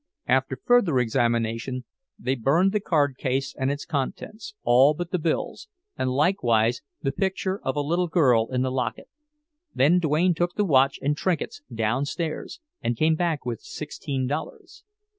After 0.25 0.59
further 0.65 0.97
examination, 0.97 1.85
they 2.17 2.33
burned 2.33 2.71
the 2.71 2.79
card 2.79 3.17
case 3.17 3.53
and 3.55 3.71
its 3.71 3.85
contents, 3.85 4.55
all 4.63 4.95
but 4.95 5.11
the 5.11 5.19
bills, 5.19 5.67
and 5.95 6.09
likewise 6.09 6.81
the 7.03 7.11
picture 7.11 7.61
of 7.61 7.75
a 7.75 7.81
little 7.81 8.07
girl 8.07 8.47
in 8.51 8.63
the 8.63 8.71
locket. 8.71 9.09
Then 9.75 9.99
Duane 9.99 10.33
took 10.33 10.55
the 10.55 10.65
watch 10.65 10.97
and 11.03 11.15
trinkets 11.15 11.61
downstairs, 11.71 12.59
and 12.81 12.97
came 12.97 13.13
back 13.13 13.45
with 13.45 13.61
sixteen 13.61 14.25
dollars. 14.25 14.83